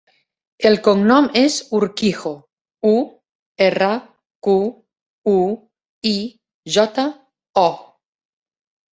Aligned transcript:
El 0.67 0.75
cognom 0.85 1.25
és 1.41 1.55
Urquijo: 1.79 2.31
u, 2.91 2.93
erra, 3.65 3.89
cu, 4.47 4.55
u, 5.33 5.35
i, 6.13 6.15
jota, 6.79 7.05
o. 7.65 7.67